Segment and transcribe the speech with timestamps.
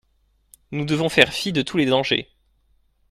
[0.71, 2.27] Nous devons faire fi de tous les dangers.